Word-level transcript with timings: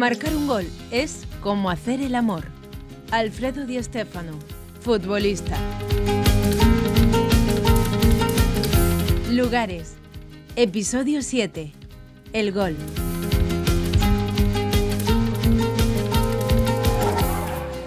Marcar 0.00 0.34
un 0.34 0.46
gol 0.46 0.66
es 0.90 1.26
como 1.42 1.68
hacer 1.68 2.00
el 2.00 2.14
amor. 2.14 2.44
Alfredo 3.10 3.66
Di 3.66 3.78
futbolista. 4.80 5.58
Lugares. 9.30 9.96
Episodio 10.56 11.20
7. 11.20 11.74
El 12.32 12.50
gol. 12.50 12.76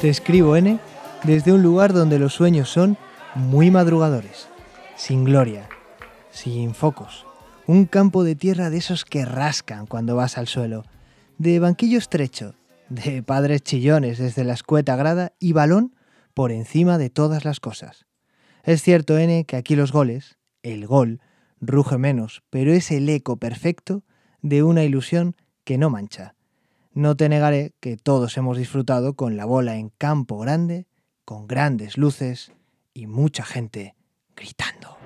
Te 0.00 0.08
escribo 0.08 0.56
N 0.56 0.78
desde 1.24 1.52
un 1.52 1.62
lugar 1.62 1.92
donde 1.92 2.18
los 2.18 2.32
sueños 2.32 2.70
son 2.70 2.96
muy 3.34 3.70
madrugadores, 3.70 4.48
sin 4.96 5.24
gloria, 5.24 5.68
sin 6.30 6.74
focos, 6.74 7.26
un 7.66 7.84
campo 7.84 8.24
de 8.24 8.34
tierra 8.34 8.70
de 8.70 8.78
esos 8.78 9.04
que 9.04 9.26
rascan 9.26 9.84
cuando 9.84 10.16
vas 10.16 10.38
al 10.38 10.46
suelo, 10.48 10.86
de 11.38 11.60
banquillo 11.60 11.98
estrecho, 11.98 12.54
de 12.88 13.22
padres 13.22 13.62
chillones 13.62 14.18
desde 14.18 14.42
la 14.42 14.54
escueta 14.54 14.96
grada 14.96 15.32
y 15.38 15.52
balón 15.52 15.94
por 16.34 16.50
encima 16.50 16.98
de 16.98 17.10
todas 17.10 17.44
las 17.44 17.60
cosas. 17.60 18.06
Es 18.64 18.82
cierto, 18.82 19.16
N, 19.18 19.44
que 19.44 19.56
aquí 19.56 19.76
los 19.76 19.92
goles, 19.92 20.36
el 20.62 20.86
gol, 20.86 21.20
ruge 21.60 21.96
menos, 21.96 22.42
pero 22.50 22.72
es 22.72 22.90
el 22.90 23.08
eco 23.08 23.36
perfecto 23.36 24.04
de 24.42 24.64
una 24.64 24.82
ilusión 24.82 25.36
que 25.64 25.78
no 25.78 25.90
mancha. 25.90 26.34
No 26.92 27.16
te 27.16 27.28
negaré 27.28 27.72
que 27.80 27.96
todos 27.96 28.36
hemos 28.36 28.58
disfrutado 28.58 29.14
con 29.14 29.36
la 29.36 29.44
bola 29.44 29.76
en 29.76 29.90
campo 29.90 30.38
grande, 30.38 30.86
con 31.24 31.46
grandes 31.46 31.96
luces 31.96 32.52
y 32.94 33.06
mucha 33.06 33.44
gente 33.44 33.94
gritando. 34.34 34.97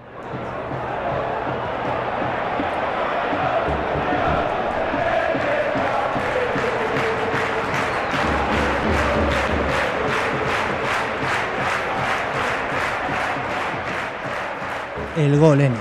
El 15.23 15.39
gol 15.39 15.61
N, 15.61 15.77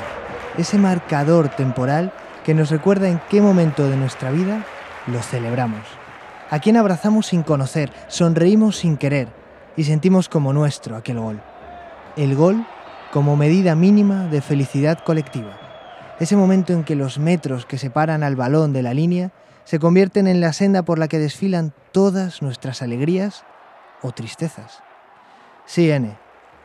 ese 0.59 0.77
marcador 0.77 1.49
temporal 1.49 2.13
que 2.43 2.53
nos 2.53 2.69
recuerda 2.69 3.09
en 3.09 3.19
qué 3.27 3.41
momento 3.41 3.89
de 3.89 3.97
nuestra 3.97 4.29
vida 4.29 4.63
lo 5.07 5.19
celebramos 5.23 5.81
a 6.51 6.59
quien 6.59 6.77
abrazamos 6.77 7.25
sin 7.27 7.41
conocer, 7.41 7.91
sonreímos 8.07 8.75
sin 8.75 8.97
querer 8.97 9.29
y 9.75 9.85
sentimos 9.85 10.29
como 10.29 10.53
nuestro 10.53 10.95
aquel 10.95 11.17
gol. 11.17 11.41
El 12.17 12.35
gol 12.35 12.67
como 13.11 13.35
medida 13.35 13.73
mínima 13.73 14.25
de 14.25 14.41
felicidad 14.41 14.99
colectiva. 14.99 15.57
Ese 16.19 16.35
momento 16.35 16.73
en 16.73 16.83
que 16.83 16.95
los 16.95 17.17
metros 17.17 17.65
que 17.65 17.79
separan 17.79 18.21
al 18.21 18.35
balón 18.35 18.73
de 18.73 18.83
la 18.83 18.93
línea 18.93 19.31
se 19.63 19.79
convierten 19.79 20.27
en 20.27 20.39
la 20.39 20.53
senda 20.53 20.83
por 20.83 20.99
la 20.99 21.07
que 21.07 21.17
desfilan 21.17 21.73
todas 21.91 22.43
nuestras 22.43 22.83
alegrías 22.83 23.43
o 24.03 24.11
tristezas. 24.11 24.83
Sí, 25.65 25.89
N, 25.89 26.15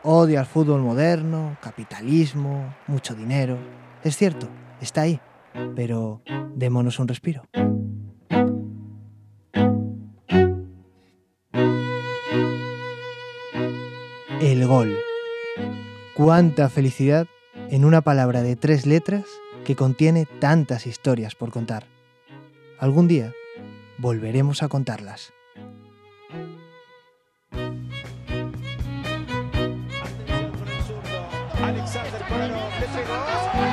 odio 0.03 0.39
al 0.39 0.45
fútbol 0.45 0.81
moderno, 0.81 1.57
capitalismo, 1.61 2.75
mucho 2.87 3.15
dinero. 3.15 3.57
Es 4.03 4.17
cierto, 4.17 4.47
está 4.81 5.01
ahí, 5.01 5.19
pero 5.75 6.21
démonos 6.55 6.99
un 6.99 7.07
respiro. 7.07 7.43
El 14.39 14.67
gol. 14.67 14.97
Cuánta 16.15 16.69
felicidad 16.69 17.27
en 17.69 17.85
una 17.85 18.01
palabra 18.01 18.41
de 18.41 18.55
tres 18.55 18.85
letras 18.85 19.25
que 19.65 19.75
contiene 19.75 20.25
tantas 20.39 20.87
historias 20.87 21.35
por 21.35 21.51
contar. 21.51 21.85
Algún 22.79 23.07
día 23.07 23.33
volveremos 23.97 24.63
a 24.63 24.69
contarlas. 24.69 25.33
Pero, 32.29 32.69
¿qué 32.79 33.66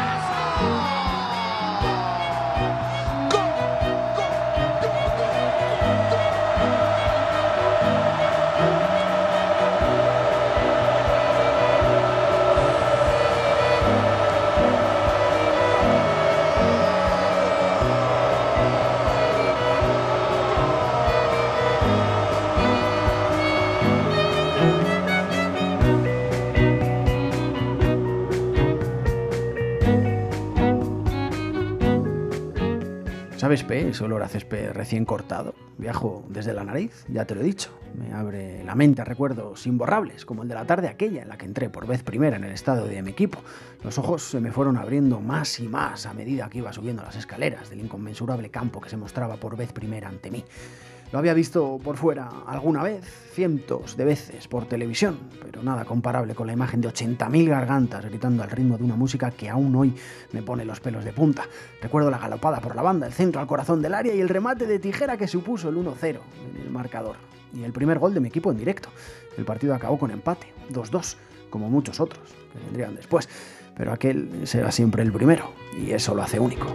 ¿Sabes, 33.45 33.63
P? 33.63 33.91
Ese 33.91 34.03
olor 34.03 34.23
a 34.23 34.29
césped 34.29 34.73
recién 34.73 35.05
cortado. 35.05 35.55
Viajo 35.77 36.25
desde 36.31 36.55
la 36.55 36.65
nariz, 36.65 37.05
ya 37.09 37.27
te 37.27 37.35
lo 37.35 37.43
he 37.43 37.45
dicho. 37.45 37.79
Me 37.95 38.15
abre 38.15 38.65
la 38.65 38.75
mente 38.75 39.03
a 39.03 39.05
recuerdos 39.05 39.67
imborrables, 39.67 40.25
como 40.25 40.45
el 40.45 40.49
de 40.49 40.55
la 40.55 40.65
tarde 40.65 40.89
aquella 40.89 41.21
en 41.21 41.29
la 41.29 41.37
que 41.37 41.45
entré 41.45 41.69
por 41.69 41.87
vez 41.87 42.03
primera 42.03 42.39
en 42.39 42.45
el 42.45 42.53
estado 42.53 42.87
de 42.87 43.03
mi 43.03 43.11
equipo. 43.11 43.39
Los 43.83 43.99
ojos 43.99 44.23
se 44.23 44.41
me 44.41 44.51
fueron 44.51 44.79
abriendo 44.79 45.21
más 45.21 45.61
y 45.61 45.69
más 45.69 46.07
a 46.07 46.15
medida 46.15 46.49
que 46.49 46.57
iba 46.57 46.73
subiendo 46.73 47.03
las 47.03 47.17
escaleras 47.17 47.69
del 47.69 47.81
inconmensurable 47.81 48.49
campo 48.49 48.81
que 48.81 48.89
se 48.89 48.97
mostraba 48.97 49.37
por 49.37 49.59
vez 49.59 49.75
primera 49.75 50.09
ante 50.09 50.31
mí. 50.31 50.43
Lo 51.13 51.19
había 51.19 51.35
visto 51.35 51.79
por 51.83 51.97
fuera 51.97 52.29
alguna 52.47 52.83
vez, 52.83 53.05
cientos 53.33 53.97
de 53.97 54.05
veces 54.05 54.49
por 54.49 54.67
televisión, 54.67 55.19
pero 55.41 55.63
nada 55.63 55.85
comparable 55.85 56.35
con 56.35 56.47
la 56.47 56.53
imagen 56.53 56.81
de 56.81 56.89
80.000 56.89 57.49
gargantas 57.49 58.05
gritando 58.05 58.43
al 58.43 58.51
ritmo 58.51 58.77
de 58.77 58.85
una 58.85 58.97
música 58.97 59.31
que 59.31 59.49
aún 59.49 59.75
hoy 59.77 59.95
me 60.33 60.43
pone 60.43 60.65
los 60.65 60.81
pelos 60.81 61.05
de 61.05 61.13
punta. 61.13 61.45
Recuerdo 61.81 62.11
la 62.11 62.19
galopada 62.19 62.61
por 62.61 62.75
la 62.75 62.83
banda, 62.83 63.07
el 63.07 63.13
centro 63.13 63.41
al 63.41 63.47
corazón 63.47 63.81
del 63.81 63.95
área 63.95 64.15
y 64.15 64.21
el 64.21 64.29
remate 64.29 64.67
de 64.67 64.79
tijera 64.79 65.17
que 65.17 65.29
supuso 65.29 65.69
el 65.69 65.77
1-0 65.77 66.03
en 66.05 66.63
el 66.63 66.71
marcador. 66.71 67.17
Y 67.53 67.63
el 67.63 67.73
primer 67.73 68.01
gol 68.01 68.13
de 68.13 68.21
mi 68.21 68.29
equipo 68.29 68.51
en 68.51 68.59
directo. 68.59 68.89
El 69.39 69.45
partido 69.45 69.75
acabó 69.75 69.99
con 69.99 70.11
empate, 70.11 70.53
2-2, 70.73 71.17
como 71.51 71.71
muchos 71.71 72.01
otros 72.01 72.35
que 72.53 72.59
vendrían 72.59 72.97
después. 72.97 73.29
Pero 73.77 73.93
aquel 73.93 74.47
será 74.47 74.73
siempre 74.73 75.03
el 75.03 75.13
primero, 75.13 75.53
y 75.79 75.93
eso 75.93 76.15
lo 76.15 76.23
hace 76.23 76.41
único. 76.41 76.67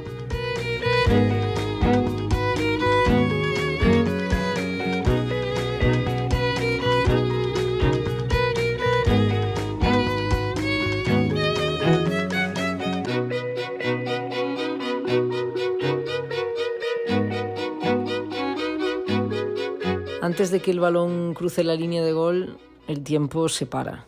Antes 20.21 20.51
de 20.51 20.59
que 20.59 20.71
el 20.71 20.81
balón 20.81 21.33
cruce 21.33 21.63
la 21.63 21.75
línea 21.75 22.03
de 22.03 22.11
gol, 22.11 22.57
el 22.89 23.03
tiempo 23.05 23.47
se 23.47 23.65
para. 23.65 24.05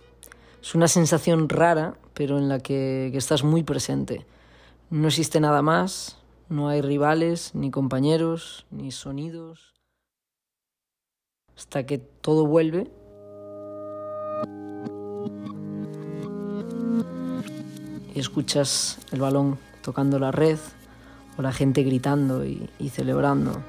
Es 0.61 0.75
una 0.75 0.89
sensación 0.89 1.47
rara, 1.47 1.95
pero 2.13 2.37
en 2.37 2.49
la 2.49 2.59
que, 2.59 3.15
estás 3.15 3.45
muy 3.45 3.63
presente. 3.63 4.25
No 4.89 5.07
existe 5.07 5.39
nada 5.39 5.61
más, 5.61 6.17
no 6.49 6.67
hay 6.67 6.81
rivales, 6.81 7.55
ni 7.55 7.71
compañeros, 7.71 8.65
ni 8.71 8.91
sonidos. 8.91 9.73
Hasta 11.55 11.85
que 11.85 11.97
todo 11.97 12.45
vuelve. 12.45 12.91
Y 18.13 18.19
escuchas 18.19 18.99
el 19.13 19.21
balón 19.21 19.57
tocando 19.81 20.19
la 20.19 20.33
red 20.33 20.59
o 21.37 21.41
la 21.41 21.53
gente 21.53 21.83
gritando 21.83 22.43
y 22.43 22.89
celebrando. 22.89 23.63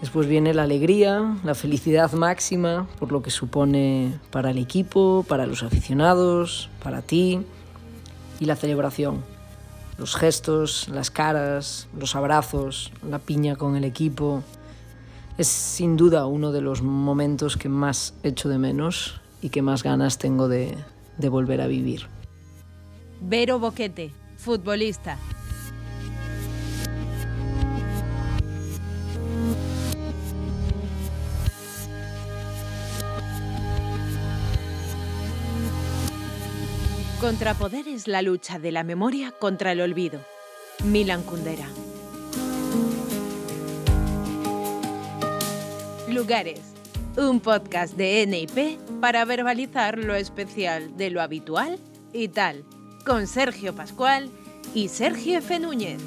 Después 0.00 0.28
viene 0.28 0.52
la 0.52 0.64
alegría, 0.64 1.36
la 1.42 1.54
felicidad 1.54 2.12
máxima 2.12 2.86
por 2.98 3.12
lo 3.12 3.22
que 3.22 3.30
supone 3.30 4.18
para 4.30 4.50
el 4.50 4.58
equipo, 4.58 5.24
para 5.26 5.46
los 5.46 5.62
aficionados, 5.62 6.68
para 6.82 7.00
ti 7.00 7.40
y 8.38 8.44
la 8.44 8.56
celebración. 8.56 9.24
Los 9.98 10.14
gestos, 10.14 10.88
las 10.88 11.10
caras, 11.10 11.88
los 11.98 12.14
abrazos, 12.14 12.92
la 13.08 13.18
piña 13.18 13.56
con 13.56 13.76
el 13.76 13.84
equipo. 13.84 14.42
Es 15.38 15.48
sin 15.48 15.96
duda 15.96 16.26
uno 16.26 16.52
de 16.52 16.60
los 16.60 16.82
momentos 16.82 17.56
que 17.56 17.70
más 17.70 18.12
echo 18.22 18.50
de 18.50 18.58
menos 18.58 19.20
y 19.40 19.48
que 19.48 19.62
más 19.62 19.82
ganas 19.82 20.18
tengo 20.18 20.48
de, 20.48 20.76
de 21.16 21.28
volver 21.30 21.62
a 21.62 21.66
vivir. 21.66 22.06
Vero 23.22 23.58
Boquete, 23.58 24.12
futbolista. 24.36 25.16
Contrapoder 37.26 37.88
es 37.88 38.06
la 38.06 38.22
lucha 38.22 38.60
de 38.60 38.70
la 38.70 38.84
memoria 38.84 39.32
contra 39.32 39.72
el 39.72 39.80
olvido. 39.80 40.20
Milan 40.84 41.24
Kundera. 41.24 41.66
lugares. 46.06 46.60
Un 47.16 47.40
podcast 47.40 47.96
de 47.96 48.24
NIP 48.28 48.78
para 49.00 49.24
verbalizar 49.24 49.98
lo 49.98 50.14
especial 50.14 50.96
de 50.96 51.10
lo 51.10 51.20
habitual 51.20 51.80
y 52.12 52.28
tal. 52.28 52.64
Con 53.04 53.26
Sergio 53.26 53.74
Pascual 53.74 54.30
y 54.72 54.86
Sergio 54.86 55.38
F. 55.38 55.58
Núñez. 55.58 56.00